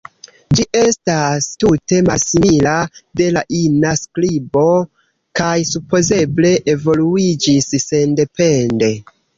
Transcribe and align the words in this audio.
Ĝi 0.59 0.63
estas 0.77 1.47
tute 1.63 1.99
malsimila 2.07 2.73
de 3.21 3.29
la 3.37 3.45
ina 3.59 3.93
skribo 4.01 4.67
kaj 5.43 5.53
supozeble 5.75 6.57
evoluiĝis 6.77 7.75
sendepende. 7.89 8.95